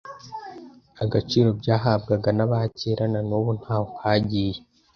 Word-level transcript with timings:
agaciro 1.03 1.49
byahabwaga 1.59 2.29
n’aba 2.37 2.59
kera 2.77 3.05
na 3.13 3.21
nubu 3.27 3.51
ntaho 3.59 3.85
kagiye 3.97 4.59